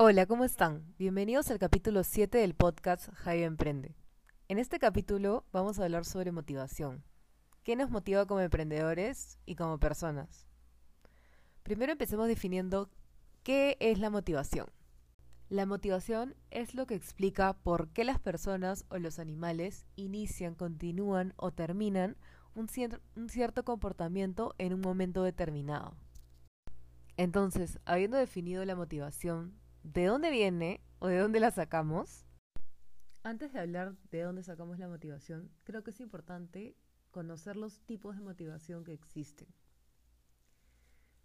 Hola, 0.00 0.26
¿cómo 0.26 0.44
están? 0.44 0.94
Bienvenidos 0.96 1.50
al 1.50 1.58
capítulo 1.58 2.04
7 2.04 2.38
del 2.38 2.54
podcast 2.54 3.12
Jaime 3.14 3.46
Emprende. 3.46 3.96
En 4.46 4.60
este 4.60 4.78
capítulo 4.78 5.44
vamos 5.50 5.80
a 5.80 5.82
hablar 5.82 6.04
sobre 6.04 6.30
motivación. 6.30 7.02
¿Qué 7.64 7.74
nos 7.74 7.90
motiva 7.90 8.24
como 8.24 8.38
emprendedores 8.38 9.40
y 9.44 9.56
como 9.56 9.80
personas? 9.80 10.46
Primero 11.64 11.90
empecemos 11.90 12.28
definiendo 12.28 12.92
qué 13.42 13.76
es 13.80 13.98
la 13.98 14.08
motivación. 14.08 14.66
La 15.48 15.66
motivación 15.66 16.36
es 16.52 16.76
lo 16.76 16.86
que 16.86 16.94
explica 16.94 17.54
por 17.54 17.88
qué 17.88 18.04
las 18.04 18.20
personas 18.20 18.84
o 18.90 18.98
los 18.98 19.18
animales 19.18 19.84
inician, 19.96 20.54
continúan 20.54 21.34
o 21.34 21.50
terminan 21.50 22.16
un, 22.54 22.68
un 23.16 23.28
cierto 23.28 23.64
comportamiento 23.64 24.54
en 24.58 24.74
un 24.74 24.80
momento 24.80 25.24
determinado. 25.24 25.96
Entonces, 27.16 27.80
habiendo 27.84 28.16
definido 28.16 28.64
la 28.64 28.76
motivación, 28.76 29.58
¿de 29.94 30.04
dónde 30.04 30.30
viene 30.30 30.80
o 30.98 31.08
de 31.08 31.18
dónde 31.18 31.40
la 31.40 31.50
sacamos? 31.50 32.26
Antes 33.22 33.52
de 33.52 33.60
hablar 33.60 33.96
de 34.10 34.22
dónde 34.22 34.42
sacamos 34.42 34.78
la 34.78 34.88
motivación, 34.88 35.50
creo 35.64 35.82
que 35.82 35.90
es 35.90 36.00
importante 36.00 36.76
conocer 37.10 37.56
los 37.56 37.80
tipos 37.80 38.16
de 38.16 38.22
motivación 38.22 38.84
que 38.84 38.92
existen. 38.92 39.48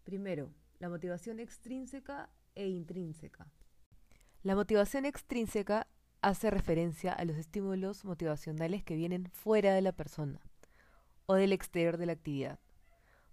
Primero, 0.03 0.53
la 0.79 0.89
motivación 0.89 1.39
extrínseca 1.39 2.29
e 2.55 2.67
intrínseca. 2.67 3.52
La 4.43 4.55
motivación 4.55 5.05
extrínseca 5.05 5.88
hace 6.21 6.49
referencia 6.49 7.11
a 7.13 7.25
los 7.25 7.38
estímulos 7.38 8.05
motivacionales 8.05 8.83
que 8.83 8.95
vienen 8.95 9.30
fuera 9.31 9.73
de 9.73 9.81
la 9.81 9.91
persona 9.91 10.39
o 11.25 11.35
del 11.35 11.52
exterior 11.52 11.97
de 11.97 12.05
la 12.05 12.13
actividad. 12.13 12.59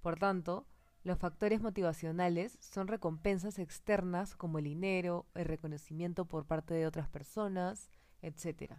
Por 0.00 0.18
tanto, 0.18 0.66
los 1.02 1.18
factores 1.18 1.60
motivacionales 1.60 2.58
son 2.60 2.88
recompensas 2.88 3.58
externas 3.58 4.36
como 4.36 4.58
el 4.58 4.64
dinero, 4.64 5.26
el 5.34 5.46
reconocimiento 5.46 6.26
por 6.26 6.44
parte 6.44 6.74
de 6.74 6.86
otras 6.86 7.08
personas, 7.08 7.90
etc. 8.22 8.74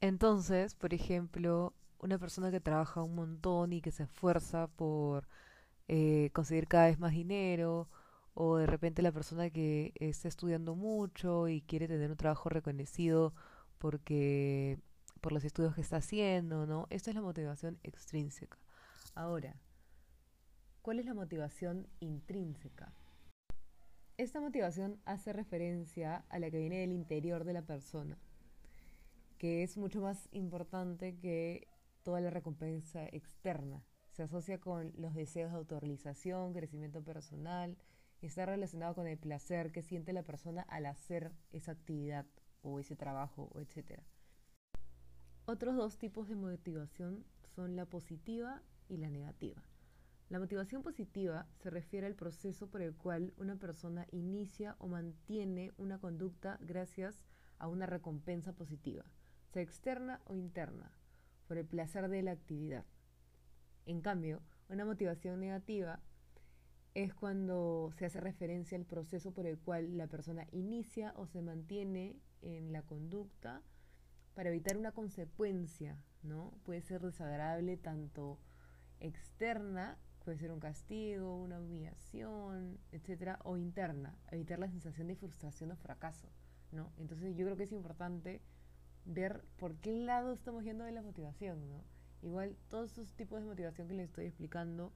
Entonces, 0.00 0.74
por 0.74 0.94
ejemplo, 0.94 1.74
una 1.98 2.18
persona 2.18 2.50
que 2.50 2.60
trabaja 2.60 3.02
un 3.02 3.14
montón 3.14 3.72
y 3.72 3.80
que 3.80 3.90
se 3.90 4.04
esfuerza 4.04 4.68
por 4.68 5.28
eh, 5.88 6.30
conseguir 6.32 6.68
cada 6.68 6.86
vez 6.86 6.98
más 6.98 7.12
dinero, 7.12 7.88
o 8.34 8.56
de 8.56 8.66
repente 8.66 9.02
la 9.02 9.12
persona 9.12 9.50
que 9.50 9.92
está 9.96 10.28
estudiando 10.28 10.74
mucho 10.74 11.48
y 11.48 11.62
quiere 11.62 11.86
tener 11.86 12.10
un 12.10 12.16
trabajo 12.16 12.48
reconocido 12.48 13.32
porque 13.78 14.78
por 15.20 15.32
los 15.32 15.44
estudios 15.44 15.74
que 15.74 15.80
está 15.80 15.98
haciendo, 15.98 16.66
¿no? 16.66 16.86
Esta 16.90 17.10
es 17.10 17.14
la 17.14 17.22
motivación 17.22 17.78
extrínseca. 17.82 18.58
Ahora, 19.14 19.56
¿Cuál 20.84 20.98
es 20.98 21.06
la 21.06 21.14
motivación 21.14 21.86
intrínseca? 22.00 22.92
Esta 24.18 24.38
motivación 24.38 25.00
hace 25.06 25.32
referencia 25.32 26.26
a 26.28 26.38
la 26.38 26.50
que 26.50 26.58
viene 26.58 26.80
del 26.80 26.92
interior 26.92 27.44
de 27.44 27.54
la 27.54 27.62
persona, 27.62 28.18
que 29.38 29.62
es 29.62 29.78
mucho 29.78 30.02
más 30.02 30.28
importante 30.32 31.16
que 31.16 31.68
toda 32.02 32.20
la 32.20 32.28
recompensa 32.28 33.06
externa. 33.06 33.82
Se 34.10 34.24
asocia 34.24 34.60
con 34.60 34.92
los 34.98 35.14
deseos 35.14 35.52
de 35.52 35.56
autorrealización, 35.56 36.52
crecimiento 36.52 37.02
personal, 37.02 37.78
y 38.20 38.26
está 38.26 38.44
relacionado 38.44 38.94
con 38.94 39.06
el 39.06 39.16
placer 39.16 39.72
que 39.72 39.80
siente 39.80 40.12
la 40.12 40.22
persona 40.22 40.66
al 40.68 40.84
hacer 40.84 41.32
esa 41.50 41.72
actividad 41.72 42.26
o 42.60 42.78
ese 42.78 42.94
trabajo 42.94 43.50
etc. 43.58 44.02
Otros 45.46 45.76
dos 45.76 45.96
tipos 45.96 46.28
de 46.28 46.36
motivación 46.36 47.24
son 47.56 47.74
la 47.74 47.86
positiva 47.86 48.60
y 48.86 48.98
la 48.98 49.08
negativa. 49.08 49.64
La 50.34 50.40
motivación 50.40 50.82
positiva 50.82 51.46
se 51.62 51.70
refiere 51.70 52.08
al 52.08 52.16
proceso 52.16 52.66
por 52.66 52.82
el 52.82 52.92
cual 52.96 53.32
una 53.36 53.54
persona 53.54 54.08
inicia 54.10 54.74
o 54.80 54.88
mantiene 54.88 55.70
una 55.76 56.00
conducta 56.00 56.58
gracias 56.60 57.24
a 57.60 57.68
una 57.68 57.86
recompensa 57.86 58.52
positiva, 58.52 59.04
sea 59.52 59.62
externa 59.62 60.20
o 60.24 60.34
interna, 60.34 60.90
por 61.46 61.56
el 61.56 61.64
placer 61.64 62.08
de 62.08 62.22
la 62.22 62.32
actividad. 62.32 62.84
En 63.86 64.00
cambio, 64.00 64.42
una 64.68 64.84
motivación 64.84 65.38
negativa 65.38 66.00
es 66.94 67.14
cuando 67.14 67.92
se 67.96 68.06
hace 68.06 68.18
referencia 68.18 68.76
al 68.76 68.86
proceso 68.86 69.30
por 69.30 69.46
el 69.46 69.56
cual 69.56 69.96
la 69.96 70.08
persona 70.08 70.48
inicia 70.50 71.12
o 71.14 71.28
se 71.28 71.42
mantiene 71.42 72.18
en 72.42 72.72
la 72.72 72.82
conducta 72.82 73.62
para 74.34 74.48
evitar 74.48 74.76
una 74.76 74.90
consecuencia, 74.90 75.96
¿no? 76.24 76.58
Puede 76.64 76.82
ser 76.82 77.02
desagradable 77.02 77.76
tanto 77.76 78.40
externa 78.98 79.96
Puede 80.24 80.38
ser 80.38 80.52
un 80.52 80.60
castigo, 80.60 81.36
una 81.36 81.60
humillación, 81.60 82.78
etcétera, 82.92 83.38
o 83.44 83.58
interna, 83.58 84.16
evitar 84.30 84.58
la 84.58 84.70
sensación 84.70 85.08
de 85.08 85.16
frustración 85.16 85.70
o 85.72 85.76
fracaso, 85.76 86.28
¿no? 86.72 86.90
Entonces 86.98 87.36
yo 87.36 87.44
creo 87.44 87.56
que 87.56 87.64
es 87.64 87.72
importante 87.72 88.40
ver 89.04 89.44
por 89.58 89.76
qué 89.76 89.92
lado 89.92 90.32
estamos 90.32 90.64
yendo 90.64 90.84
de 90.84 90.92
la 90.92 91.02
motivación, 91.02 91.68
¿no? 91.68 91.84
Igual 92.22 92.56
todos 92.68 92.92
esos 92.92 93.12
tipos 93.12 93.40
de 93.40 93.46
motivación 93.46 93.86
que 93.86 93.94
les 93.94 94.08
estoy 94.08 94.24
explicando, 94.24 94.92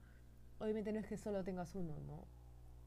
obviamente 0.57 0.91
no 0.91 0.99
es 0.99 1.05
que 1.05 1.17
solo 1.17 1.43
tengas 1.43 1.75
uno, 1.75 1.99
¿no? 2.07 2.25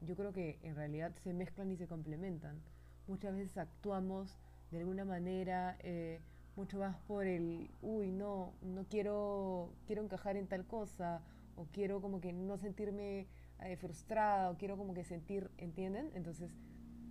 Yo 0.01 0.17
creo 0.17 0.33
que 0.33 0.59
en 0.63 0.75
realidad 0.75 1.15
se 1.15 1.33
mezclan 1.33 1.71
y 1.71 1.77
se 1.77 1.87
complementan. 1.87 2.61
Muchas 3.07 3.33
veces 3.35 3.57
actuamos 3.57 4.37
de 4.69 4.79
alguna 4.79 5.05
manera 5.05 5.77
eh, 5.79 6.19
mucho 6.57 6.77
más 6.77 6.97
por 7.07 7.25
el, 7.25 7.69
uy, 7.81 8.11
no, 8.11 8.53
no 8.61 8.83
quiero, 8.85 9.73
quiero 9.87 10.03
encajar 10.03 10.35
en 10.35 10.47
tal 10.47 10.65
cosa, 10.65 11.21
o 11.55 11.65
quiero 11.71 12.01
como 12.01 12.21
que 12.21 12.33
no 12.33 12.57
sentirme 12.57 13.27
eh, 13.59 13.77
frustrada, 13.77 14.49
o 14.51 14.57
quiero 14.57 14.77
como 14.77 14.93
que 14.93 15.03
sentir, 15.03 15.49
¿entienden? 15.57 16.11
Entonces, 16.15 16.51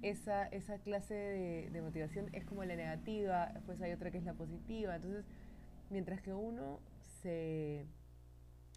esa, 0.03 0.47
esa 0.48 0.78
clase 0.78 1.14
de, 1.14 1.82
motivación 1.82 2.28
es 2.32 2.44
como 2.44 2.64
la 2.64 2.76
negativa, 2.76 3.50
después 3.54 3.80
hay 3.80 3.92
otra 3.92 4.10
que 4.10 4.19
es 4.19 4.25
la 4.25 4.34
positiva, 4.34 4.97
entonces, 4.97 5.25
mientras 5.91 6.20
que 6.20 6.34
uno 6.34 6.80
se 7.22 7.86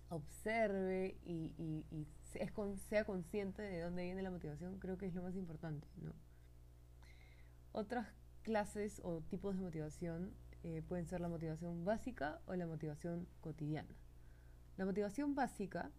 observe 0.10 1.18
y, 1.26 1.54
sea 2.84 3.06
consciente 3.06 3.62
de 3.62 3.82
dónde 3.82 4.04
viene 4.04 4.22
la 4.22 4.30
motivación, 4.30 4.78
creo 4.80 4.98
que 4.98 5.06
es 5.08 5.16
lo 5.16 5.24
más 5.24 5.36
importante, 5.36 5.88
¿no? 6.02 6.14
Otras 7.72 8.08
clases 8.44 9.02
o 9.04 9.22
tipos 9.22 9.56
de 9.56 9.62
motivación 9.62 10.34
eh, 10.64 10.82
pueden 10.88 11.06
ser 11.08 11.22
la 11.22 11.28
motivación 11.28 11.84
básica 11.84 12.40
o 12.46 12.56
la 12.56 12.68
motivación 12.68 13.28
cotidiana. 13.42 13.90
La 14.78 14.86
motivación 14.86 15.36
básica 15.36 15.90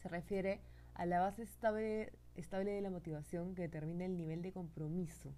se 0.00 0.08
refiere 0.08 0.60
a 0.94 1.04
la 1.06 1.20
base 1.20 1.42
estable, 1.42 2.12
estable 2.34 2.72
de 2.72 2.80
la 2.80 2.90
motivación 2.90 3.54
que 3.54 3.62
determina 3.62 4.06
el 4.06 4.16
nivel 4.16 4.42
de 4.42 4.52
compromiso 4.52 5.34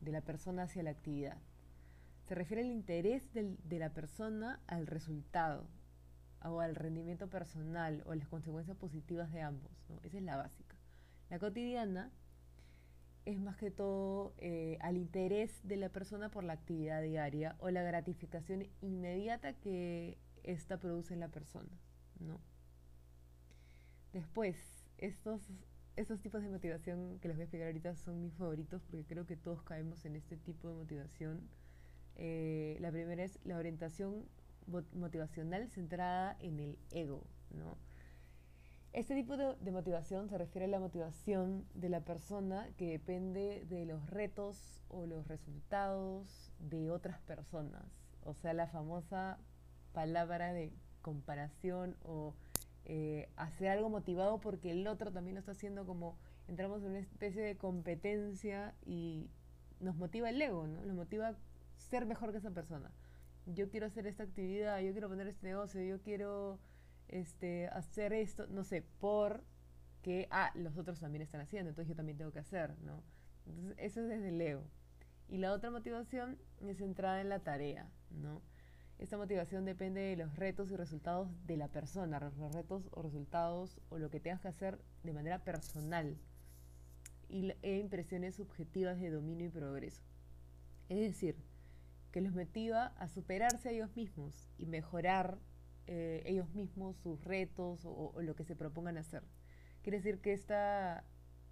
de 0.00 0.12
la 0.12 0.22
persona 0.22 0.64
hacia 0.64 0.82
la 0.82 0.90
actividad. 0.90 1.38
Se 2.26 2.34
refiere 2.34 2.62
al 2.62 2.70
interés 2.70 3.32
de 3.32 3.78
la 3.78 3.90
persona 3.90 4.60
al 4.66 4.86
resultado 4.86 5.68
o 6.42 6.60
al 6.60 6.74
rendimiento 6.74 7.28
personal 7.28 8.02
o 8.06 8.14
las 8.14 8.28
consecuencias 8.28 8.76
positivas 8.76 9.32
de 9.32 9.42
ambos. 9.42 9.72
Esa 10.02 10.18
es 10.18 10.24
la 10.24 10.36
básica. 10.36 10.76
La 11.30 11.38
cotidiana 11.38 12.10
es 13.24 13.40
más 13.40 13.56
que 13.56 13.70
todo 13.70 14.34
eh, 14.38 14.78
al 14.80 14.96
interés 14.96 15.60
de 15.62 15.76
la 15.76 15.88
persona 15.88 16.28
por 16.28 16.44
la 16.44 16.54
actividad 16.54 17.02
diaria 17.02 17.56
o 17.58 17.70
la 17.70 17.82
gratificación 17.82 18.68
inmediata 18.80 19.54
que 19.54 20.18
esta 20.46 20.78
produce 20.78 21.12
en 21.12 21.20
la 21.20 21.28
persona, 21.28 21.70
¿no? 22.20 22.40
Después, 24.12 24.56
estos, 24.96 25.42
estos 25.96 26.20
tipos 26.20 26.42
de 26.42 26.48
motivación 26.48 27.18
que 27.18 27.28
les 27.28 27.36
voy 27.36 27.42
a 27.42 27.44
explicar 27.44 27.66
ahorita 27.66 27.96
son 27.96 28.22
mis 28.22 28.34
favoritos 28.34 28.82
porque 28.82 29.04
creo 29.04 29.26
que 29.26 29.36
todos 29.36 29.62
caemos 29.62 30.04
en 30.06 30.16
este 30.16 30.36
tipo 30.36 30.68
de 30.68 30.74
motivación. 30.74 31.48
Eh, 32.14 32.78
la 32.80 32.90
primera 32.90 33.24
es 33.24 33.38
la 33.44 33.58
orientación 33.58 34.26
motivacional 34.94 35.68
centrada 35.68 36.36
en 36.40 36.60
el 36.60 36.78
ego, 36.90 37.26
¿no? 37.50 37.76
Este 38.92 39.14
tipo 39.14 39.36
de, 39.36 39.54
de, 39.60 39.70
motivación 39.70 40.30
se 40.30 40.38
refiere 40.38 40.64
a 40.64 40.68
la 40.68 40.80
motivación 40.80 41.66
de 41.74 41.90
la 41.90 42.00
persona 42.00 42.70
que 42.78 42.88
depende 42.92 43.66
de 43.68 43.84
los 43.84 44.08
retos 44.08 44.82
o 44.88 45.04
los 45.04 45.28
resultados 45.28 46.50
de 46.58 46.90
otras 46.90 47.20
personas. 47.20 47.84
O 48.22 48.32
sea, 48.32 48.54
la 48.54 48.66
famosa 48.66 49.38
palabra 49.96 50.52
de 50.52 50.74
comparación 51.00 51.96
o 52.02 52.34
eh, 52.84 53.30
hacer 53.36 53.68
algo 53.68 53.88
motivado 53.88 54.38
porque 54.42 54.70
el 54.72 54.86
otro 54.86 55.10
también 55.10 55.36
lo 55.36 55.40
está 55.40 55.52
haciendo 55.52 55.86
como 55.86 56.18
entramos 56.48 56.82
en 56.82 56.90
una 56.90 56.98
especie 56.98 57.40
de 57.40 57.56
competencia 57.56 58.74
y 58.84 59.30
nos 59.80 59.96
motiva 59.96 60.28
el 60.28 60.42
ego, 60.42 60.66
¿no? 60.66 60.84
Nos 60.84 60.94
motiva 60.94 61.34
ser 61.78 62.04
mejor 62.04 62.30
que 62.30 62.38
esa 62.38 62.50
persona. 62.50 62.90
Yo 63.46 63.70
quiero 63.70 63.86
hacer 63.86 64.06
esta 64.06 64.24
actividad, 64.24 64.80
yo 64.80 64.92
quiero 64.92 65.08
poner 65.08 65.28
este 65.28 65.46
negocio, 65.46 65.82
yo 65.82 66.02
quiero 66.02 66.58
este, 67.08 67.68
hacer 67.68 68.12
esto, 68.12 68.46
no 68.48 68.64
sé, 68.64 68.82
por 69.00 69.44
que, 70.02 70.28
ah, 70.30 70.52
los 70.56 70.76
otros 70.76 71.00
también 71.00 71.22
están 71.22 71.40
haciendo, 71.40 71.70
entonces 71.70 71.88
yo 71.88 71.96
también 71.96 72.18
tengo 72.18 72.32
que 72.32 72.40
hacer, 72.40 72.76
¿no? 72.80 73.02
Entonces, 73.46 73.76
eso 73.78 74.02
es 74.02 74.08
desde 74.08 74.28
el 74.28 74.40
ego. 74.42 74.64
Y 75.30 75.38
la 75.38 75.54
otra 75.54 75.70
motivación 75.70 76.36
es 76.60 76.76
centrada 76.76 77.22
en 77.22 77.30
la 77.30 77.38
tarea, 77.38 77.88
¿no? 78.10 78.42
Esta 78.98 79.18
motivación 79.18 79.64
depende 79.64 80.00
de 80.00 80.16
los 80.16 80.36
retos 80.36 80.70
y 80.70 80.76
resultados 80.76 81.28
de 81.46 81.56
la 81.56 81.68
persona, 81.68 82.18
los 82.18 82.52
retos 82.52 82.88
o 82.92 83.02
resultados 83.02 83.78
o 83.90 83.98
lo 83.98 84.08
que 84.08 84.20
tengas 84.20 84.40
que 84.40 84.48
hacer 84.48 84.78
de 85.02 85.12
manera 85.12 85.44
personal. 85.44 86.16
y, 87.28 87.52
e 87.62 87.78
impresiones 87.78 88.36
subjetivas 88.36 89.00
de 89.00 89.10
dominio 89.10 89.46
y 89.46 89.50
progreso. 89.50 90.02
Es 90.88 91.00
decir, 91.00 91.36
que 92.12 92.20
los 92.20 92.32
motiva 92.32 92.86
a 92.98 93.08
superarse 93.08 93.68
a 93.68 93.72
ellos 93.72 93.94
mismos 93.96 94.48
y 94.58 94.66
mejorar 94.66 95.38
eh, 95.86 96.22
ellos 96.24 96.48
mismos 96.54 96.96
sus 96.96 97.22
retos 97.24 97.80
o, 97.84 98.12
lo 98.22 98.34
que 98.34 98.44
se 98.44 98.56
propongan 98.56 98.96
hacer. 98.96 99.22
Quiere 99.82 99.98
decir 99.98 100.20
que 100.20 100.32
esta, 100.32 101.04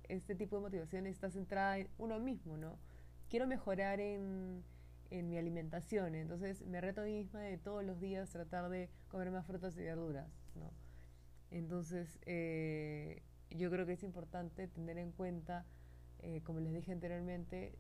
este 0.08 0.35
tipo 0.35 0.56
de 0.56 0.62
motivación 0.62 1.06
está 1.06 1.31
centrada 1.31 1.79
en 1.79 1.88
uno 1.99 2.19
mismo, 2.19 2.56
¿no? 2.56 2.79
Quiero 3.29 3.47
mejorar 3.47 4.00
en, 4.00 4.64
en 5.10 5.28
mi 5.28 5.38
alimentación, 5.38 6.14
entonces 6.14 6.66
me 6.66 6.80
reto 6.80 7.02
a 7.02 7.04
mí 7.04 7.12
misma 7.12 7.40
de 7.40 7.58
todos 7.58 7.84
los 7.84 8.00
días 8.00 8.30
tratar 8.30 8.68
de 8.68 8.90
comer 9.08 9.30
más 9.30 9.46
frutas 9.46 9.76
y 9.76 9.82
verduras, 9.82 10.28
¿no? 10.54 10.72
Entonces, 11.50 12.18
eh, 12.26 13.22
yo 13.50 13.70
creo 13.70 13.86
que 13.86 13.92
es 13.92 14.02
importante 14.02 14.66
tener 14.68 14.98
en 14.98 15.12
cuenta, 15.12 15.64
eh, 16.18 16.42
como 16.42 16.60
les 16.60 16.72
dije 16.72 16.92
anteriormente, 16.92 17.78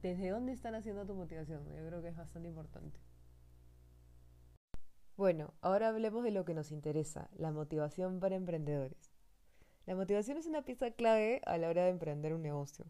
desde 0.00 0.30
dónde 0.30 0.52
están 0.52 0.74
haciendo 0.74 1.06
tu 1.06 1.14
motivación. 1.14 1.64
Yo 1.74 1.86
creo 1.86 2.00
que 2.02 2.08
es 2.08 2.16
bastante 2.16 2.48
importante. 2.48 2.98
Bueno, 5.16 5.52
ahora 5.60 5.88
hablemos 5.88 6.24
de 6.24 6.30
lo 6.30 6.46
que 6.46 6.54
nos 6.54 6.72
interesa, 6.72 7.28
la 7.36 7.52
motivación 7.52 8.20
para 8.20 8.36
emprendedores. 8.36 9.12
La 9.84 9.94
motivación 9.94 10.38
es 10.38 10.46
una 10.46 10.62
pieza 10.62 10.90
clave 10.92 11.42
a 11.44 11.58
la 11.58 11.68
hora 11.68 11.84
de 11.84 11.90
emprender 11.90 12.32
un 12.32 12.42
negocio. 12.42 12.86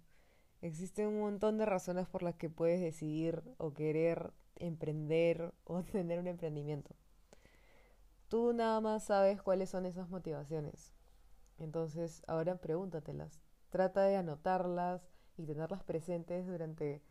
Existen 0.63 1.09
un 1.09 1.21
montón 1.21 1.57
de 1.57 1.65
razones 1.65 2.07
por 2.09 2.23
las 2.23 2.35
que 2.35 2.51
puedes 2.51 2.81
decidir 2.81 3.43
o 3.57 3.73
querer 3.73 4.33
emprender 4.57 5.53
o 5.65 5.83
tener 5.85 6.19
un 6.19 6.27
emprendimiento. 6.27 6.95
Tú 8.29 8.53
nada 8.53 8.81
más 8.81 9.05
sabes 9.05 9.43
cuáles 9.43 9.71
son 9.71 9.87
esas 9.87 10.09
motivaciones. 10.09 10.93
Entonces, 11.59 12.23
ahora 12.27 12.57
pregúntatelas. 12.57 13.43
Trata 13.71 14.03
de 14.03 14.17
anotarlas 14.17 15.03
y 15.37 15.47
tenerlas 15.47 15.83
presentes 15.83 16.47
durante 16.47 17.03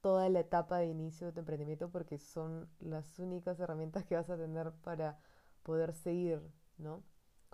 toda 0.00 0.28
la 0.28 0.40
etapa 0.40 0.78
de 0.78 0.86
inicio 0.86 1.28
de 1.28 1.32
tu 1.32 1.40
emprendimiento 1.40 1.88
porque 1.88 2.18
son 2.18 2.68
las 2.80 3.18
únicas 3.18 3.58
herramientas 3.60 4.04
que 4.04 4.16
vas 4.16 4.28
a 4.28 4.36
tener 4.36 4.72
para 4.82 5.18
poder 5.62 5.94
seguir, 5.94 6.42
¿no? 6.76 7.02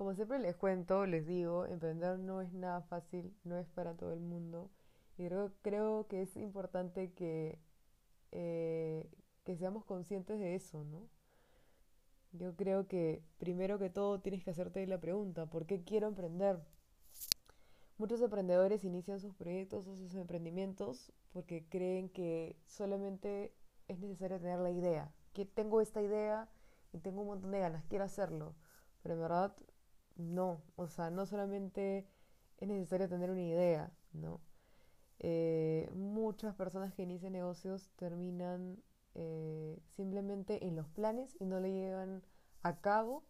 Como 0.00 0.14
siempre 0.14 0.38
les 0.38 0.56
cuento, 0.56 1.04
les 1.04 1.26
digo, 1.26 1.66
emprender 1.66 2.18
no 2.18 2.40
es 2.40 2.54
nada 2.54 2.80
fácil, 2.80 3.36
no 3.44 3.58
es 3.58 3.68
para 3.68 3.92
todo 3.98 4.14
el 4.14 4.20
mundo. 4.20 4.70
Y 5.18 5.28
creo, 5.60 6.06
que 6.08 6.22
es 6.22 6.38
importante 6.38 7.12
que, 7.12 7.58
eh, 8.32 9.10
que 9.44 9.58
seamos 9.58 9.84
conscientes 9.84 10.38
de 10.38 10.54
eso, 10.54 10.84
¿no? 10.84 11.06
Yo 12.32 12.56
creo 12.56 12.88
que 12.88 13.22
primero 13.36 13.78
que 13.78 13.90
todo 13.90 14.22
tienes 14.22 14.42
que 14.42 14.52
hacerte 14.52 14.86
la 14.86 14.98
pregunta, 14.98 15.44
¿por 15.44 15.66
qué 15.66 15.84
quiero 15.84 16.08
emprender? 16.08 16.64
Muchos 17.98 18.22
emprendedores 18.22 18.84
inician 18.84 19.20
sus 19.20 19.34
proyectos 19.34 19.86
o 19.86 19.96
sus 19.96 20.14
emprendimientos 20.14 21.12
porque 21.30 21.66
creen 21.68 22.08
que 22.08 22.56
solamente 22.64 23.52
es 23.86 23.98
necesario 23.98 24.40
tener 24.40 24.60
la 24.60 24.70
idea, 24.70 25.12
que 25.34 25.44
tengo 25.44 25.82
esta 25.82 26.00
idea 26.00 26.48
y 26.90 27.00
tengo 27.00 27.20
un 27.20 27.26
montón 27.26 27.50
de 27.50 27.58
ganas, 27.58 27.84
quiero 27.84 28.04
hacerlo, 28.04 28.54
pero 29.02 29.14
en 29.14 29.20
verdad 29.20 29.54
no, 30.20 30.62
o 30.76 30.86
sea, 30.88 31.10
no 31.10 31.26
solamente 31.26 32.06
es 32.58 32.68
necesario 32.68 33.08
tener 33.08 33.30
una 33.30 33.42
idea, 33.42 33.92
¿no? 34.12 34.40
Eh, 35.18 35.90
muchas 35.94 36.54
personas 36.54 36.94
que 36.94 37.02
inician 37.02 37.32
negocios 37.32 37.90
terminan 37.96 38.82
eh, 39.14 39.78
simplemente 39.96 40.66
en 40.66 40.76
los 40.76 40.88
planes 40.88 41.36
y 41.40 41.44
no 41.44 41.60
le 41.60 41.72
llegan 41.72 42.22
a 42.62 42.80
cabo 42.80 43.24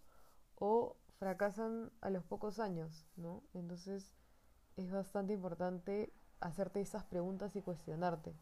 o 0.55 0.97
fracasan 1.19 1.91
a 2.01 2.11
los 2.11 2.25
pocos 2.25 2.59
años, 2.59 3.07
¿no? 3.17 3.43
Entonces 3.55 4.15
es 4.77 4.91
bastante 4.91 5.33
importante 5.33 6.13
hacerte 6.41 6.81
esas 6.81 7.05
preguntas 7.05 7.55
y 7.57 7.63
cuestionarte. 7.63 8.35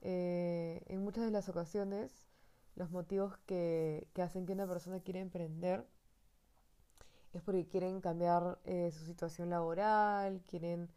Eh, 0.00 0.82
en 0.86 1.02
muchas 1.02 1.24
de 1.24 1.30
las 1.30 1.48
ocasiones, 1.48 2.28
los 2.76 2.90
motivos 2.90 3.38
que, 3.46 4.08
hacen 4.16 4.46
que 4.46 4.52
una 4.52 4.66
persona 4.66 5.00
quiera 5.00 5.20
emprender 5.20 5.86
es 7.34 7.42
porque 7.42 7.66
quieren 7.66 8.00
cambiar 8.00 8.58
eh, 8.64 8.90
su 8.92 9.04
situación 9.04 9.50
laboral, 9.50 10.40
quieren, 10.48 10.88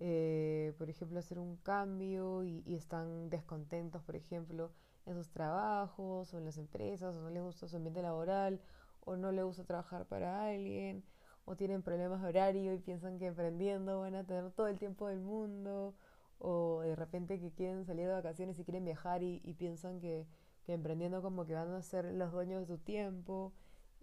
eh, 0.00 0.74
por 0.78 0.90
ejemplo, 0.90 1.18
hacer 1.18 1.38
un 1.38 1.56
cambio 1.58 2.42
y, 2.42 2.74
están 2.74 3.30
descontentos, 3.30 4.02
por 4.02 4.16
ejemplo, 4.16 4.72
en 5.06 5.14
sus 5.14 5.30
trabajos 5.30 6.34
o 6.34 6.38
en 6.38 6.44
las 6.44 6.58
empresas, 6.58 7.16
o 7.16 7.22
no 7.22 7.30
les 7.30 7.42
gusta 7.42 7.68
su 7.68 7.76
ambiente 7.76 8.02
laboral, 8.02 8.60
o 9.04 9.16
no 9.16 9.30
les 9.32 9.44
gusta 9.44 9.64
trabajar 9.64 10.06
para 10.06 10.46
alguien, 10.46 11.04
o 11.44 11.56
tienen 11.56 11.82
problemas 11.82 12.22
de 12.22 12.28
horario 12.28 12.74
y 12.74 12.78
piensan 12.78 13.18
que 13.18 13.26
emprendiendo 13.26 14.00
van 14.00 14.14
a 14.16 14.24
tener 14.24 14.50
todo 14.50 14.66
el 14.68 14.78
tiempo 14.78 15.08
del 15.08 15.20
mundo, 15.20 15.94
o 16.38 16.80
de 16.80 16.96
repente 16.96 17.38
que 17.38 17.52
quieren 17.52 17.84
salir 17.84 18.06
de 18.06 18.14
vacaciones 18.14 18.58
y 18.58 18.64
quieren 18.64 18.84
viajar 18.84 19.22
y, 19.22 19.38
piensan 19.58 20.00
que, 20.00 20.26
emprendiendo 20.66 21.22
como 21.22 21.46
que 21.46 21.54
van 21.54 21.72
a 21.72 21.82
ser 21.82 22.06
los 22.06 22.32
dueños 22.32 22.60
de 22.60 22.66
su 22.66 22.78
tiempo. 22.78 23.52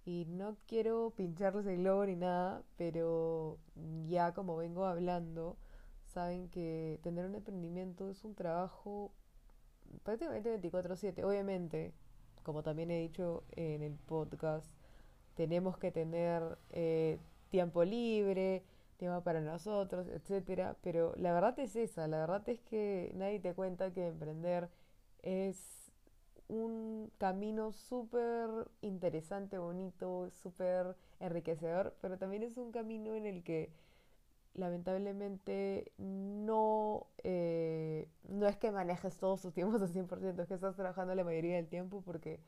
Y 0.06 0.26
no 0.26 0.58
quiero 0.68 1.14
pincharles 1.16 1.66
el 1.68 1.78
globo 1.78 2.06
ni 2.06 2.16
nada, 2.16 2.64
pero 2.78 3.58
ya 4.08 4.34
como 4.34 4.58
vengo 4.58 4.86
hablando, 4.86 5.58
saben 6.06 6.50
que 6.50 7.00
tener 7.04 7.26
un 7.26 7.36
emprendimiento 7.36 8.10
es 8.10 8.24
un 8.24 8.36
trabajo 8.36 9.12
prácticamente 10.04 10.50
24/7. 10.50 11.24
Obviamente, 11.24 11.94
como 12.44 12.64
también 12.64 12.92
he 12.92 13.00
dicho 13.02 13.44
en 13.52 13.84
el 13.84 13.94
podcast, 13.94 14.72
tenemos 15.36 15.78
que 15.78 15.92
tener 15.92 16.58
eh, 16.72 17.20
tiempo 17.50 17.84
libre, 17.84 18.64
tiempo 18.98 19.22
para 19.22 19.42
nosotros, 19.42 20.08
etcétera. 20.08 20.78
Pero 20.82 21.14
la 21.18 21.34
verdad 21.34 21.58
es 21.60 21.76
esa, 21.76 22.08
la 22.08 22.20
verdad 22.20 22.48
es 22.50 22.60
que 22.62 23.12
nadie 23.16 23.40
te 23.40 23.54
cuenta 23.54 23.92
que 23.94 24.08
emprender 24.08 24.70
es 25.22 25.81
un 26.52 27.12
camino 27.18 27.72
súper 27.72 28.50
interesante, 28.82 29.58
bonito, 29.58 30.30
súper 30.32 30.96
enriquecedor, 31.20 31.96
pero 32.02 32.18
también 32.18 32.44
es 32.44 32.58
un 32.58 32.72
camino 32.72 33.16
en 33.16 33.26
el 33.26 33.44
que 33.44 33.72
lamentablemente 34.54 35.94
no, 35.98 37.08
eh, 37.24 38.10
no 38.28 38.48
es 38.48 38.58
que 38.58 38.72
manejes 38.72 39.18
todos 39.18 39.42
tus 39.42 39.54
tiempos 39.54 39.82
al 39.82 39.90
100%, 39.94 40.42
es 40.42 40.48
que 40.48 40.56
estás 40.56 40.76
trabajando 40.76 41.16
la 41.16 41.24
mayoría 41.24 41.56
del 41.56 41.68
tiempo 41.68 42.02
porque 42.02 42.40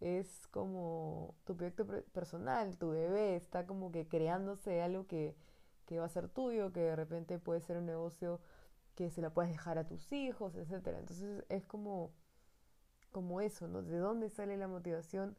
es 0.00 0.46
como 0.48 1.34
tu 1.44 1.56
proyecto 1.56 1.86
personal, 2.12 2.76
tu 2.78 2.90
bebé 2.90 3.36
está 3.36 3.66
como 3.66 3.92
que 3.92 4.06
creándose 4.08 4.82
algo 4.82 5.06
que, 5.06 5.34
que 5.86 5.98
va 5.98 6.06
a 6.06 6.08
ser 6.08 6.28
tuyo, 6.28 6.72
que 6.72 6.80
de 6.80 6.96
repente 6.96 7.38
puede 7.38 7.60
ser 7.60 7.78
un 7.78 7.86
negocio 7.86 8.40
que 8.94 9.10
se 9.10 9.22
lo 9.22 9.32
puedes 9.32 9.52
dejar 9.52 9.78
a 9.78 9.86
tus 9.86 10.12
hijos, 10.12 10.56
etcétera. 10.56 10.98
Entonces 10.98 11.44
es 11.48 11.64
como, 11.66 12.10
como 13.16 13.40
eso, 13.40 13.66
¿no? 13.66 13.82
¿De 13.82 13.96
dónde 13.96 14.28
sale 14.28 14.58
la 14.58 14.68
motivación 14.68 15.38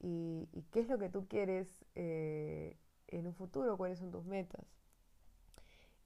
y, 0.00 0.48
qué 0.70 0.78
es 0.78 0.88
lo 0.88 0.96
que 0.96 1.08
tú 1.08 1.26
quieres 1.26 1.84
eh, 1.96 2.76
en 3.08 3.26
un 3.26 3.34
futuro? 3.34 3.76
¿Cuáles 3.76 3.98
son 3.98 4.12
tus 4.12 4.24
metas? 4.24 4.64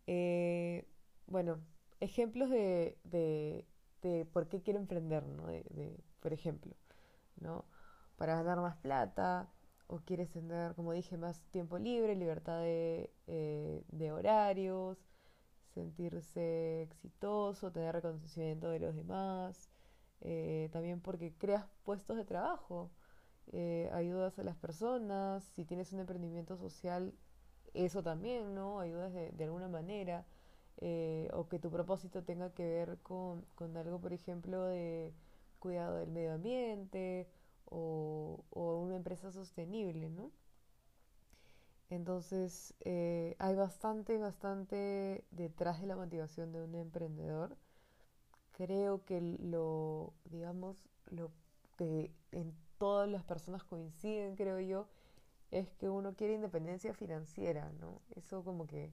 Eh, 0.07 0.89
bueno, 1.27 1.59
ejemplos 2.01 2.49
de, 2.49 2.97
de, 3.05 3.67
de, 4.01 4.25
por 4.33 4.49
qué 4.49 4.63
quiero 4.63 4.79
emprender, 4.79 5.27
¿no? 5.27 5.47
De, 5.47 5.63
de, 5.69 6.03
por 6.21 6.33
ejemplo, 6.33 6.75
¿no? 7.37 7.67
para 8.17 8.35
ganar 8.37 8.61
más 8.61 8.77
plata 8.79 9.51
o 9.89 9.99
quieres 10.01 10.31
tener, 10.31 10.75
como 10.75 10.93
dije, 10.93 11.19
más 11.19 11.43
tiempo 11.51 11.79
libre, 11.79 12.17
libertad 12.17 12.61
de, 12.63 13.13
eh, 13.27 13.85
de 13.89 14.11
horarios, 14.11 14.99
sentirse 15.75 16.83
exitoso, 16.85 17.73
tener 17.73 17.95
reconocimiento 17.95 18.71
de 18.71 18.81
los 18.81 18.97
demás, 18.97 19.71
eh, 20.21 20.69
también 20.73 21.01
porque 21.01 21.35
creas 21.37 21.67
puestos 21.85 22.17
de 22.17 22.25
trabajo, 22.25 22.91
eh, 23.53 23.91
ayudas 23.93 24.39
a 24.39 24.45
las 24.45 24.57
personas, 24.57 25.45
si 25.55 25.65
tienes 25.65 25.93
un 25.93 26.01
emprendimiento 26.01 26.57
social, 26.57 27.15
eso 27.75 28.03
también, 28.03 28.55
¿no? 28.55 28.81
Ayudas 28.81 29.13
de, 29.13 29.31
de 29.33 29.45
alguna 29.45 29.69
manera, 29.69 30.27
o 31.33 31.49
que 31.49 31.59
tu 31.59 31.71
propósito 31.71 32.25
tenga 32.25 32.55
que 32.55 32.65
ver 32.65 32.99
con, 33.03 33.43
con 33.55 33.77
algo, 33.77 34.01
por 34.01 34.13
ejemplo, 34.15 34.65
de 34.65 35.13
cuidado 35.59 35.99
del 35.99 36.11
medio 36.11 36.33
ambiente, 36.33 37.29
o, 37.71 38.45
una 38.85 38.97
empresa 38.97 39.31
sostenible, 39.31 40.11
¿no? 40.11 40.31
Entonces, 41.89 42.75
eh, 42.81 43.37
hay 43.39 43.55
bastante, 43.57 44.19
bastante 44.19 45.25
detrás 45.31 45.81
de 45.81 45.87
la 45.89 45.97
motivación 45.97 46.53
de 46.53 46.63
un 46.63 46.75
emprendedor. 46.75 47.57
Creo 48.61 49.07
que 49.07 49.23
lo, 49.23 50.13
digamos, 50.27 50.77
lo 51.07 51.31
que 51.79 52.13
en 52.31 52.55
todas 52.77 53.09
las 53.09 53.25
personas 53.25 53.65
coinciden, 53.65 54.37
creo 54.37 54.61
yo, 54.61 54.87
es 55.51 55.73
que 55.73 55.89
uno 55.89 56.15
quiere 56.15 56.35
independencia 56.35 56.93
financiera, 56.93 57.73
¿no? 57.81 58.03
Eso 58.17 58.45
como 58.45 58.67
que 58.67 58.93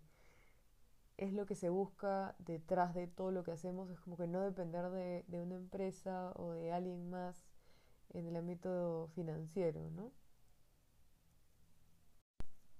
es 1.17 1.33
lo 1.33 1.45
que 1.45 1.55
se 1.55 1.67
busca 1.67 2.33
detrás 2.39 2.95
de 2.95 3.07
todo 3.07 3.31
lo 3.31 3.43
que 3.43 3.51
hacemos, 3.51 3.89
es 3.89 4.00
como 4.00 4.15
que 4.15 4.25
no 4.25 4.39
depender 4.39 4.89
de, 4.89 5.41
una 5.41 5.55
empresa 5.55 6.31
o 6.38 6.53
de 6.53 6.71
alguien 6.71 7.09
más 7.09 7.36
en 8.13 8.25
el 8.25 8.38
ámbito 8.38 9.09
financiero, 9.15 9.89
¿no? 9.89 10.13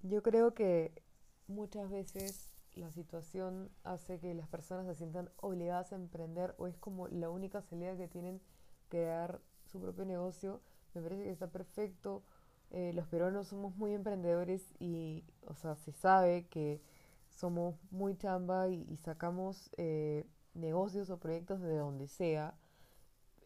Yo 0.00 0.22
creo 0.22 0.54
que 0.54 1.02
muchas 1.48 1.90
veces 1.90 2.47
la 2.78 2.90
situación 2.90 3.70
hace 3.84 4.18
que 4.18 4.34
las 4.34 4.48
personas 4.48 4.86
se 4.86 4.94
sientan 4.94 5.30
obligadas 5.36 5.92
a 5.92 5.96
emprender 5.96 6.54
o 6.58 6.66
es 6.66 6.76
como 6.78 7.08
la 7.08 7.30
única 7.30 7.60
salida 7.62 7.96
que 7.96 8.08
tienen 8.08 8.40
crear 8.88 9.40
su 9.66 9.80
propio 9.80 10.04
negocio, 10.04 10.60
me 10.94 11.02
parece 11.02 11.24
que 11.24 11.30
está 11.30 11.48
perfecto. 11.48 12.22
Eh, 12.70 12.92
los 12.94 13.06
peruanos 13.06 13.48
somos 13.48 13.76
muy 13.76 13.94
emprendedores 13.94 14.74
y, 14.78 15.24
o 15.46 15.54
sea, 15.54 15.76
se 15.76 15.92
sabe 15.92 16.46
que 16.48 16.80
somos 17.28 17.76
muy 17.90 18.16
chamba 18.16 18.68
y, 18.68 18.96
sacamos 18.96 19.70
eh, 19.76 20.26
negocios 20.54 21.10
o 21.10 21.18
proyectos 21.18 21.60
de 21.60 21.76
donde 21.76 22.08
sea. 22.08 22.54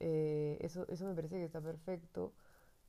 Eh, 0.01 0.59
eso, 0.61 0.87
eso 0.89 1.05
me 1.07 1.15
parece 1.15 1.37
que 1.37 1.45
está 1.45 1.61
perfecto. 1.61 2.33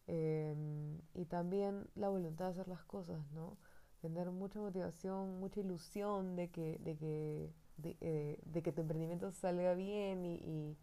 Em, 0.08 1.00
y 1.14 1.26
también 1.26 1.88
la 1.96 2.10
voluntad 2.10 2.46
de 2.46 2.52
hacer 2.52 2.68
las 2.68 2.84
cosas, 2.84 3.20
¿no? 3.32 3.58
Tener 4.04 4.32
mucha 4.32 4.60
motivación, 4.60 5.40
mucha 5.40 5.62
ilusión 5.62 6.36
de 6.36 6.50
que, 6.50 6.78
de 6.80 6.98
que, 6.98 7.54
de, 7.78 7.96
eh, 8.02 8.62
que 8.62 8.74
tu 8.74 8.82
emprendimiento 8.82 9.32
salga 9.32 9.76
bien 9.76 10.26
y, 10.26 10.78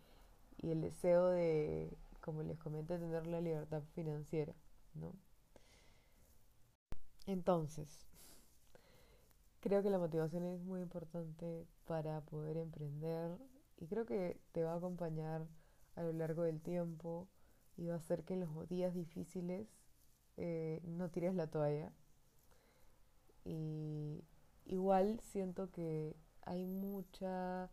el 0.63 0.81
deseo 0.81 1.27
de, 1.29 1.99
como 2.23 2.43
les 2.43 2.59
comenté, 2.59 2.99
tener 2.99 3.27
la 3.27 3.43
libertad 3.43 3.83
financiera, 3.95 4.55
¿no? 4.95 5.13
Entonces, 7.27 8.07
creo 9.61 9.83
que 9.83 9.91
la 9.91 9.99
motivación 9.99 10.47
es 10.47 10.63
muy 10.63 10.81
importante 10.81 11.67
para 11.87 12.23
poder 12.23 12.57
emprender 12.57 13.37
y 13.77 13.87
creo 13.87 14.07
que 14.07 14.41
te 14.53 14.63
va 14.63 14.73
a 14.73 14.77
acompañar 14.77 15.47
a 15.95 16.03
lo 16.05 16.15
largo 16.15 16.45
del 16.45 16.63
tiempo 16.63 17.29
y 17.77 17.89
va 17.89 17.97
a 17.97 17.99
hacer 17.99 18.25
que 18.25 18.33
en 18.33 18.41
los 18.41 18.69
días 18.71 18.95
difíciles 18.95 19.69
eh, 20.39 20.81
no 20.85 21.11
tires 21.11 21.35
la 21.35 21.49
toalla. 21.49 21.93
Y 23.45 24.25
igual 24.67 25.21
siento 25.21 25.71
que 25.71 26.17
hay 26.43 26.67
mucha 26.67 27.71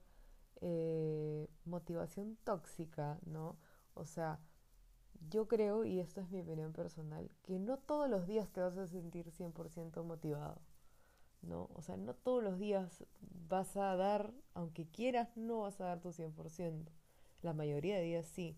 eh, 0.62 1.48
motivación 1.66 2.38
tóxica, 2.44 3.20
¿no? 3.26 3.58
O 3.94 4.06
sea, 4.06 4.40
yo 5.30 5.48
creo, 5.48 5.86
y 5.86 6.00
esto 6.00 6.22
es 6.22 6.30
mi 6.30 6.42
opinión 6.42 6.74
personal, 6.74 7.30
que 7.44 7.60
no 7.60 7.78
todos 7.78 8.10
los 8.10 8.28
días 8.28 8.50
te 8.52 8.62
vas 8.62 8.78
a 8.78 8.88
sentir 8.88 9.32
100% 9.32 10.04
motivado, 10.04 10.62
¿no? 11.42 11.70
O 11.74 11.82
sea, 11.82 11.98
no 11.98 12.14
todos 12.14 12.44
los 12.44 12.60
días 12.60 13.04
vas 13.50 13.76
a 13.78 13.96
dar, 13.96 14.34
aunque 14.54 14.88
quieras, 14.88 15.36
no 15.36 15.62
vas 15.62 15.80
a 15.82 15.86
dar 15.86 16.02
tu 16.02 16.12
100%. 16.12 16.92
La 17.42 17.54
mayoría 17.54 17.98
de 17.98 18.04
días 18.04 18.28
sí. 18.28 18.58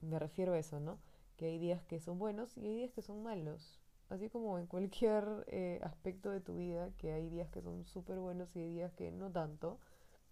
Me 0.00 0.18
refiero 0.18 0.54
a 0.54 0.58
eso, 0.58 0.80
¿no? 0.80 0.98
Que 1.36 1.46
hay 1.46 1.58
días 1.58 1.84
que 1.84 2.00
son 2.00 2.18
buenos 2.18 2.56
y 2.56 2.66
hay 2.66 2.74
días 2.76 2.92
que 2.92 3.02
son 3.02 3.22
malos. 3.22 3.81
Así 4.12 4.28
como 4.28 4.58
en 4.58 4.66
cualquier 4.66 5.24
eh, 5.46 5.80
aspecto 5.82 6.30
de 6.30 6.42
tu 6.42 6.56
vida, 6.56 6.90
que 6.98 7.12
hay 7.12 7.30
días 7.30 7.48
que 7.48 7.62
son 7.62 7.86
súper 7.86 8.18
buenos 8.18 8.54
y 8.54 8.60
hay 8.60 8.68
días 8.68 8.92
que 8.92 9.10
no 9.10 9.30
tanto. 9.30 9.78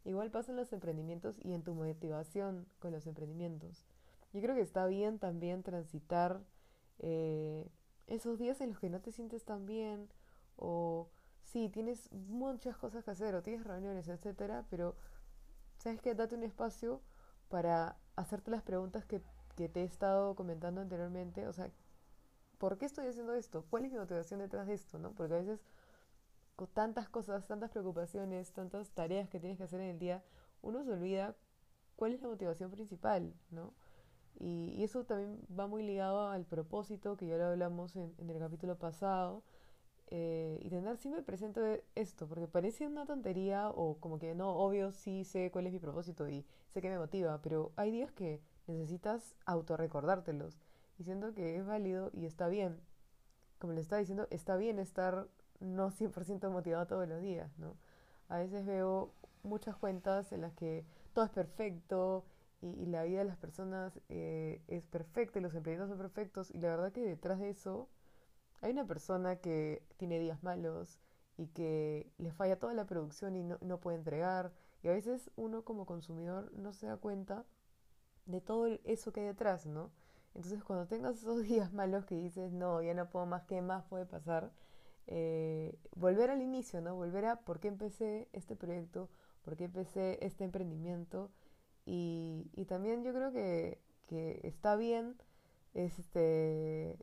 Igual 0.04 0.30
pasa 0.30 0.52
en 0.52 0.58
los 0.58 0.70
emprendimientos 0.74 1.38
y 1.42 1.54
en 1.54 1.62
tu 1.62 1.74
motivación 1.74 2.66
con 2.78 2.92
los 2.92 3.06
emprendimientos. 3.06 3.86
Yo 4.34 4.42
creo 4.42 4.54
que 4.54 4.60
está 4.60 4.84
bien 4.84 5.18
también 5.18 5.62
transitar 5.62 6.42
eh, 6.98 7.70
esos 8.06 8.38
días 8.38 8.60
en 8.60 8.68
los 8.68 8.78
que 8.78 8.90
no 8.90 9.00
te 9.00 9.12
sientes 9.12 9.46
tan 9.46 9.64
bien 9.64 10.10
o 10.56 11.08
sí, 11.42 11.70
tienes 11.70 12.12
muchas 12.12 12.76
cosas 12.76 13.02
que 13.02 13.12
hacer 13.12 13.34
o 13.34 13.42
tienes 13.42 13.64
reuniones, 13.64 14.08
etcétera, 14.08 14.66
pero 14.68 14.94
sabes 15.78 16.02
que 16.02 16.14
date 16.14 16.34
un 16.34 16.42
espacio 16.42 17.00
para 17.48 17.96
hacerte 18.14 18.50
las 18.50 18.62
preguntas 18.62 19.06
que, 19.06 19.22
que 19.56 19.70
te 19.70 19.80
he 19.80 19.84
estado 19.84 20.34
comentando 20.34 20.82
anteriormente, 20.82 21.48
o 21.48 21.52
sea, 21.54 21.70
¿por 22.60 22.76
qué 22.76 22.84
estoy 22.84 23.06
haciendo 23.06 23.34
esto? 23.34 23.64
¿Cuál 23.70 23.86
es 23.86 23.92
mi 23.92 23.98
motivación 23.98 24.38
detrás 24.38 24.66
de 24.66 24.74
esto? 24.74 24.98
¿no? 24.98 25.12
Porque 25.12 25.32
a 25.32 25.38
veces 25.38 25.64
con 26.56 26.68
tantas 26.68 27.08
cosas, 27.08 27.46
tantas 27.46 27.70
preocupaciones, 27.70 28.52
tantas 28.52 28.90
tareas 28.90 29.30
que 29.30 29.40
tienes 29.40 29.56
que 29.56 29.64
hacer 29.64 29.80
en 29.80 29.88
el 29.88 29.98
día, 29.98 30.22
uno 30.60 30.84
se 30.84 30.92
olvida 30.92 31.34
cuál 31.96 32.12
es 32.12 32.20
la 32.20 32.28
motivación 32.28 32.70
principal, 32.70 33.32
¿no? 33.50 33.72
Y, 34.38 34.82
eso 34.84 35.04
también 35.04 35.40
va 35.58 35.66
muy 35.66 35.82
ligado 35.82 36.28
al 36.28 36.44
propósito, 36.44 37.16
que 37.16 37.26
ya 37.26 37.36
lo 37.36 37.46
hablamos 37.46 37.96
en, 37.96 38.14
el 38.18 38.38
capítulo 38.38 38.78
pasado, 38.78 39.42
eh, 40.08 40.58
y 40.62 40.68
tener 40.68 40.96
siempre 40.98 41.22
presente 41.22 41.84
esto, 41.94 42.26
porque 42.28 42.46
parece 42.46 42.86
una 42.86 43.06
tontería 43.06 43.70
o 43.70 43.96
como 43.98 44.18
que 44.18 44.34
no, 44.34 44.50
obvio 44.50 44.92
sí 44.92 45.24
sé 45.24 45.50
cuál 45.50 45.66
es 45.66 45.72
mi 45.72 45.78
propósito 45.78 46.28
y 46.28 46.44
sé 46.68 46.82
que 46.82 46.90
me 46.90 46.98
motiva, 46.98 47.40
pero 47.42 47.72
hay 47.76 47.90
días 47.90 48.12
que 48.12 48.42
necesitas 48.66 49.34
autorrecordártelos, 49.46 50.58
diciendo 51.00 51.32
que 51.32 51.56
es 51.56 51.64
válido 51.64 52.10
y 52.12 52.26
está 52.26 52.48
bien. 52.48 52.78
Como 53.58 53.72
le 53.72 53.80
estaba 53.80 54.00
diciendo, 54.00 54.26
está 54.30 54.56
bien 54.56 54.78
estar 54.78 55.28
no 55.58 55.90
100% 55.90 56.50
motivado 56.50 56.86
todos 56.86 57.08
los 57.08 57.22
días, 57.22 57.58
¿no? 57.58 57.74
A 58.28 58.36
veces 58.36 58.66
veo 58.66 59.14
muchas 59.42 59.76
cuentas 59.76 60.30
en 60.32 60.42
las 60.42 60.52
que 60.52 60.84
todo 61.14 61.24
es 61.24 61.30
perfecto 61.30 62.26
y, 62.60 62.84
la 62.84 63.04
vida 63.04 63.20
de 63.20 63.24
las 63.24 63.38
personas 63.38 63.98
eh, 64.10 64.60
es 64.68 64.86
perfecta 64.86 65.38
y 65.38 65.42
los 65.42 65.54
emprendedores 65.54 65.88
son 65.88 65.98
perfectos 65.98 66.50
y 66.50 66.58
la 66.58 66.68
verdad 66.68 66.92
que 66.92 67.00
detrás 67.00 67.38
de 67.38 67.48
eso 67.48 67.88
hay 68.60 68.72
una 68.72 68.86
persona 68.86 69.36
que 69.36 69.82
tiene 69.96 70.18
días 70.18 70.42
malos 70.42 71.00
y 71.38 71.46
que 71.46 72.12
le 72.18 72.30
falla 72.30 72.58
toda 72.58 72.74
la 72.74 72.86
producción 72.86 73.36
y 73.36 73.42
no, 73.42 73.56
no 73.62 73.80
puede 73.80 73.96
entregar 73.96 74.52
y 74.82 74.88
a 74.88 74.92
veces 74.92 75.30
uno 75.36 75.64
como 75.64 75.86
consumidor 75.86 76.52
no 76.52 76.74
se 76.74 76.88
da 76.88 76.98
cuenta 76.98 77.46
de 78.26 78.42
todo 78.42 78.66
eso 78.84 79.12
que 79.12 79.20
hay 79.20 79.26
detrás, 79.26 79.64
¿no? 79.64 79.90
Entonces 80.34 80.62
cuando 80.64 80.86
tengas 80.86 81.16
esos 81.16 81.42
días 81.44 81.72
malos 81.72 82.04
que 82.04 82.16
dices, 82.16 82.52
no, 82.52 82.82
ya 82.82 82.94
no 82.94 83.08
puedo 83.10 83.26
más, 83.26 83.44
¿qué 83.44 83.62
más 83.62 83.84
puede 83.84 84.06
pasar? 84.06 84.52
Eh, 85.06 85.78
volver 85.96 86.30
al 86.30 86.42
inicio, 86.42 86.80
¿no? 86.80 86.94
Volver 86.94 87.24
a 87.24 87.36
por 87.40 87.58
qué 87.60 87.68
empecé 87.68 88.28
este 88.32 88.56
proyecto, 88.56 89.08
por 89.42 89.56
qué 89.56 89.64
empecé 89.64 90.24
este 90.24 90.44
emprendimiento 90.44 91.30
y, 91.84 92.50
y 92.54 92.66
también 92.66 93.02
yo 93.02 93.12
creo 93.12 93.32
que, 93.32 93.80
que 94.06 94.40
está 94.44 94.76
bien 94.76 95.16
este 95.74 96.98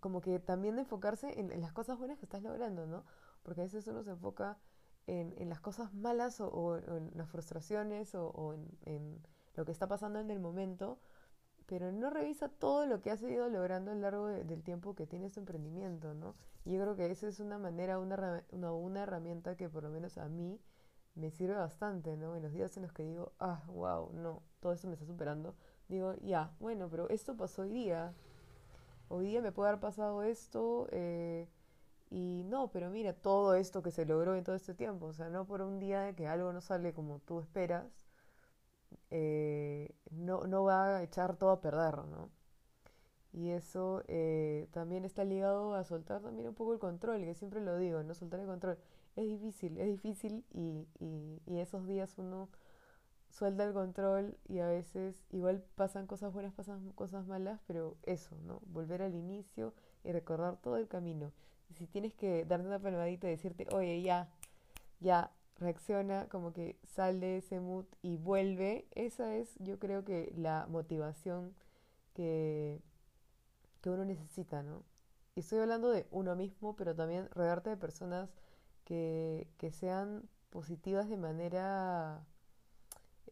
como 0.00 0.20
que 0.20 0.38
también 0.38 0.78
enfocarse 0.78 1.38
en, 1.38 1.60
las 1.60 1.72
cosas 1.72 1.98
buenas 1.98 2.18
que 2.18 2.24
estás 2.24 2.42
logrando, 2.42 2.86
¿no? 2.86 3.04
Porque 3.42 3.60
a 3.60 3.64
veces 3.64 3.86
uno 3.86 4.02
se 4.02 4.10
enfoca 4.10 4.58
en, 5.06 5.34
en 5.36 5.48
las 5.48 5.60
cosas 5.60 5.92
malas 5.92 6.40
o, 6.40 6.78
en 6.78 7.10
las 7.14 7.28
frustraciones 7.28 8.14
o, 8.14 8.54
en, 8.54 8.66
en, 8.86 9.20
lo 9.56 9.64
que 9.64 9.72
está 9.72 9.88
pasando 9.88 10.20
en 10.20 10.30
el 10.30 10.40
momento, 10.40 10.98
pero 11.70 11.92
no 11.92 12.10
revisa 12.10 12.48
todo 12.48 12.84
lo 12.84 13.00
que 13.00 13.12
has 13.12 13.22
ido 13.22 13.48
logrando 13.48 13.92
a 13.92 13.94
lo 13.94 14.00
largo 14.00 14.26
del 14.26 14.64
tiempo 14.64 14.96
que 14.96 15.06
tienes 15.06 15.32
tu 15.32 15.38
emprendimiento, 15.38 16.14
¿no? 16.14 16.34
Y 16.64 16.72
yo 16.72 16.82
creo 16.82 16.96
que 16.96 17.08
esa 17.08 17.28
es 17.28 17.38
una 17.38 17.58
manera, 17.58 18.00
una, 18.00 18.42
una, 18.50 18.72
una 18.72 19.02
herramienta 19.04 19.56
que 19.56 19.68
por 19.68 19.84
lo 19.84 19.90
menos 19.90 20.18
a 20.18 20.28
mí 20.28 20.60
me 21.14 21.30
sirve 21.30 21.54
bastante, 21.54 22.16
¿no? 22.16 22.34
En 22.34 22.42
los 22.42 22.52
días 22.52 22.76
en 22.76 22.82
los 22.82 22.92
que 22.92 23.04
digo, 23.04 23.30
ah, 23.38 23.62
wow, 23.68 24.10
no, 24.14 24.42
todo 24.58 24.72
esto 24.72 24.88
me 24.88 24.94
está 24.94 25.06
superando, 25.06 25.54
digo, 25.88 26.14
ya, 26.22 26.52
bueno, 26.58 26.88
pero 26.90 27.08
esto 27.08 27.36
pasó 27.36 27.62
hoy 27.62 27.68
día. 27.68 28.12
Hoy 29.08 29.26
día 29.26 29.40
me 29.40 29.52
puede 29.52 29.68
haber 29.68 29.80
pasado 29.80 30.24
esto, 30.24 30.88
eh, 30.90 31.48
y 32.10 32.42
no, 32.48 32.72
pero 32.72 32.90
mira, 32.90 33.12
todo 33.12 33.54
esto 33.54 33.80
que 33.80 33.92
se 33.92 34.06
logró 34.06 34.34
en 34.34 34.42
todo 34.42 34.56
este 34.56 34.74
tiempo, 34.74 35.06
o 35.06 35.12
sea, 35.12 35.28
no 35.28 35.46
por 35.46 35.62
un 35.62 35.78
día 35.78 36.00
de 36.00 36.16
que 36.16 36.26
algo 36.26 36.52
no 36.52 36.60
sale 36.60 36.92
como 36.92 37.20
tú 37.20 37.38
esperas, 37.38 37.99
eh, 39.10 39.94
no, 40.10 40.46
no 40.46 40.64
va 40.64 40.98
a 40.98 41.02
echar 41.02 41.36
todo 41.36 41.50
a 41.50 41.60
perder, 41.60 41.98
¿no? 41.98 42.30
Y 43.32 43.50
eso 43.50 44.02
eh, 44.08 44.68
también 44.72 45.04
está 45.04 45.24
ligado 45.24 45.74
a 45.74 45.84
soltar 45.84 46.20
también 46.20 46.48
un 46.48 46.54
poco 46.54 46.72
el 46.72 46.80
control, 46.80 47.24
que 47.24 47.34
siempre 47.34 47.60
lo 47.60 47.76
digo, 47.78 48.02
no 48.02 48.14
soltar 48.14 48.40
el 48.40 48.46
control 48.46 48.78
es 49.16 49.26
difícil, 49.26 49.78
es 49.78 49.86
difícil 49.86 50.44
y, 50.52 50.86
y, 50.98 51.58
esos 51.58 51.86
días 51.86 52.16
uno 52.18 52.48
suelta 53.28 53.64
el 53.64 53.72
control 53.72 54.36
y 54.48 54.60
a 54.60 54.66
veces 54.66 55.24
igual 55.30 55.62
pasan 55.76 56.06
cosas 56.06 56.32
buenas, 56.32 56.52
pasan 56.54 56.90
cosas 56.92 57.26
malas, 57.26 57.60
pero 57.66 57.96
eso, 58.04 58.36
¿no? 58.44 58.60
Volver 58.66 59.02
al 59.02 59.14
inicio 59.14 59.74
y 60.04 60.12
recordar 60.12 60.56
todo 60.56 60.76
el 60.76 60.88
camino. 60.88 61.32
Si 61.74 61.86
tienes 61.86 62.14
que 62.14 62.44
darte 62.44 62.66
una 62.66 62.80
palmadita 62.80 63.28
y 63.28 63.30
decirte, 63.30 63.66
oye, 63.72 64.02
ya, 64.02 64.28
ya, 65.00 65.32
reacciona, 65.60 66.28
como 66.28 66.52
que 66.52 66.78
sale 66.84 67.38
ese 67.38 67.60
mood 67.60 67.86
y 68.02 68.16
vuelve, 68.16 68.88
esa 68.92 69.36
es 69.36 69.54
yo 69.58 69.78
creo 69.78 70.04
que 70.04 70.32
la 70.36 70.66
motivación 70.68 71.54
que, 72.14 72.80
que 73.80 73.90
uno 73.90 74.04
necesita, 74.04 74.62
¿no? 74.62 74.84
Y 75.34 75.40
estoy 75.40 75.60
hablando 75.60 75.90
de 75.90 76.06
uno 76.10 76.34
mismo, 76.34 76.74
pero 76.76 76.94
también 76.96 77.28
rodearte 77.30 77.70
de 77.70 77.76
personas 77.76 78.30
que, 78.84 79.46
sean 79.72 80.28
positivas 80.50 81.08
de 81.08 81.16
manera 81.16 82.26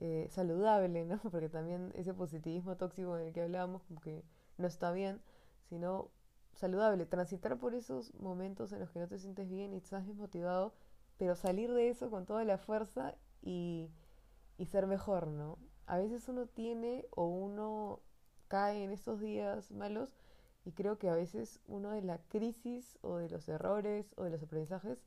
eh, 0.00 0.28
saludable, 0.30 1.04
¿no? 1.04 1.20
Porque 1.30 1.48
también 1.48 1.92
ese 1.96 2.14
positivismo 2.14 2.76
tóxico 2.76 3.16
en 3.18 3.26
el 3.26 3.32
que 3.32 3.42
hablábamos 3.42 3.82
como 3.84 4.00
que 4.00 4.24
no 4.56 4.68
está 4.68 4.92
bien, 4.92 5.20
sino 5.68 6.10
saludable, 6.54 7.06
transitar 7.06 7.58
por 7.58 7.74
esos 7.74 8.14
momentos 8.14 8.72
en 8.72 8.80
los 8.80 8.90
que 8.90 9.00
no 9.00 9.08
te 9.08 9.18
sientes 9.18 9.48
bien 9.48 9.74
y 9.74 9.78
estás 9.78 10.06
desmotivado, 10.06 10.74
pero 11.18 11.34
salir 11.34 11.72
de 11.72 11.90
eso 11.90 12.10
con 12.10 12.24
toda 12.24 12.44
la 12.44 12.58
fuerza 12.58 13.14
y, 13.42 13.90
y 14.56 14.66
ser 14.66 14.86
mejor, 14.86 15.26
¿no? 15.26 15.58
A 15.86 15.98
veces 15.98 16.28
uno 16.28 16.46
tiene 16.46 17.06
o 17.10 17.26
uno 17.26 18.00
cae 18.48 18.84
en 18.84 18.90
estos 18.90 19.20
días 19.20 19.70
malos 19.72 20.10
y 20.64 20.72
creo 20.72 20.98
que 20.98 21.08
a 21.08 21.14
veces 21.14 21.60
uno 21.66 21.90
de 21.90 22.02
la 22.02 22.18
crisis 22.28 22.98
o 23.02 23.16
de 23.16 23.28
los 23.28 23.48
errores 23.48 24.12
o 24.16 24.24
de 24.24 24.30
los 24.30 24.42
aprendizajes 24.42 24.98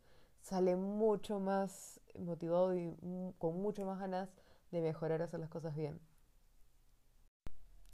sale 0.42 0.76
mucho 0.76 1.40
más 1.40 2.02
motivado 2.18 2.76
y 2.76 2.96
con 3.38 3.62
mucho 3.62 3.86
más 3.86 4.00
ganas 4.00 4.30
de 4.72 4.82
mejorar, 4.82 5.22
hacer 5.22 5.40
las 5.40 5.50
cosas 5.50 5.76
bien. 5.76 6.00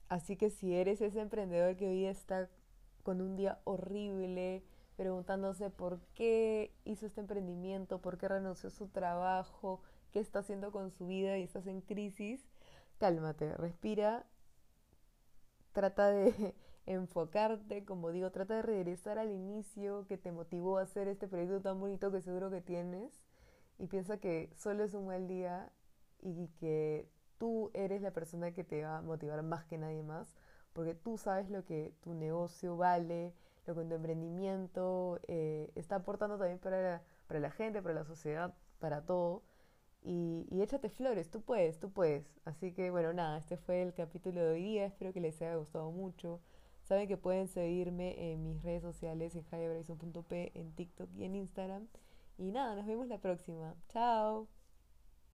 Así 0.08 0.38
que 0.38 0.50
si 0.50 0.74
eres 0.74 1.02
ese 1.02 1.20
emprendedor 1.20 1.76
que 1.76 1.88
hoy 1.88 2.06
está 2.06 2.50
con 3.04 3.22
un 3.22 3.36
día 3.36 3.60
horrible, 3.66 4.64
preguntándose 4.98 5.70
por 5.70 6.02
qué 6.16 6.74
hizo 6.84 7.06
este 7.06 7.22
emprendimiento, 7.22 8.02
por 8.02 8.18
qué 8.18 8.28
renunció 8.28 8.68
a 8.68 8.72
su 8.72 8.88
trabajo, 8.88 9.82
qué 10.12 10.20
está 10.20 10.40
haciendo 10.40 10.72
con 10.72 10.92
su 10.92 11.08
vida 11.08 11.38
y 11.38 11.44
estás 11.44 11.68
en 11.68 11.82
crisis, 11.82 12.46
cálmate, 12.98 13.56
respira, 13.56 14.26
trata 15.72 16.10
de 16.10 16.56
enfocarte, 16.88 17.86
como 17.86 18.12
digo, 18.12 18.32
trata 18.32 18.56
de 18.56 18.64
regresar 18.64 19.20
al 19.20 19.32
inicio 19.32 20.08
que 20.08 20.18
te 20.18 20.32
motivó 20.32 20.80
a 20.80 20.82
hacer 20.82 21.08
este 21.08 21.28
proyecto 21.28 21.62
tan 21.62 21.80
bonito 21.80 22.12
que 22.12 22.22
seguro 22.22 22.50
que 22.50 22.62
tienes 22.62 23.22
y 23.78 23.86
piensa 23.86 24.18
que 24.18 24.52
solo 24.56 24.84
es 24.84 24.96
un 24.96 25.06
mal 25.06 25.28
día 25.28 25.72
y 26.20 26.48
que 26.60 27.08
tú 27.38 27.70
eres 27.76 28.02
la 28.02 28.12
persona 28.12 28.52
que 28.52 28.64
te 28.64 28.84
va 28.84 28.98
a 28.98 29.02
motivar 29.04 29.44
más 29.44 29.66
que 29.66 29.78
nadie 29.78 30.02
más, 30.02 30.36
porque 30.74 30.96
tú 30.96 31.20
sabes 31.20 31.52
lo 31.52 31.66
que 31.66 31.94
tu 32.02 32.16
negocio 32.16 32.78
vale, 32.78 33.36
lo 33.68 33.88
tu 33.88 33.96
emprendimiento 33.96 35.20
eh, 35.28 35.72
está 35.76 35.98
aportando 35.98 36.38
también 36.38 36.60
para 36.60 36.82
la, 36.82 37.02
para 37.28 37.40
la 37.40 37.52
gente, 37.52 37.82
para 37.82 37.96
la 37.96 38.06
sociedad, 38.06 38.54
para 38.80 39.06
todo. 39.06 39.44
Y, 40.04 40.48
y, 40.50 40.62
échate 40.62 40.90
flores, 40.90 41.30
tú 41.30 41.42
puedes, 41.42 41.80
tú 41.80 41.92
puedes. 41.92 42.26
Así 42.46 42.74
que 42.74 42.92
bueno, 42.92 43.14
nada, 43.14 43.38
este 43.38 43.58
fue 43.58 43.82
el 43.82 43.94
capítulo 43.94 44.42
de 44.42 44.52
hoy 44.54 44.64
día, 44.64 44.86
espero 44.86 45.12
que 45.14 45.22
les 45.22 45.42
haya 45.42 45.56
gustado 45.56 45.92
mucho. 45.92 46.40
Saben 46.84 47.08
que 47.10 47.18
pueden 47.18 47.50
seguirme 47.50 48.32
en 48.32 48.44
mis 48.44 48.64
redes 48.64 48.82
sociales 48.82 49.36
en 49.36 49.44
jayabrayson.p, 49.44 50.52
en 50.56 50.72
TikTok 50.74 51.10
y 51.16 51.26
en 51.26 51.36
Instagram. 51.36 51.88
Y 52.38 52.52
nada, 52.52 52.76
nos 52.76 52.86
vemos 52.86 53.08
la 53.08 53.18
próxima. 53.18 53.76
Chao. 53.90 54.48